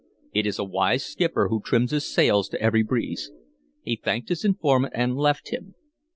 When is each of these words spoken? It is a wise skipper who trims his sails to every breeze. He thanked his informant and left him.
It 0.33 0.47
is 0.47 0.57
a 0.57 0.63
wise 0.63 1.05
skipper 1.05 1.49
who 1.49 1.61
trims 1.61 1.91
his 1.91 2.11
sails 2.11 2.49
to 2.49 2.59
every 2.59 2.81
breeze. 2.81 3.31
He 3.83 3.95
thanked 3.97 4.29
his 4.29 4.43
informant 4.43 4.93
and 4.97 5.15
left 5.15 5.49
him. 5.53 5.75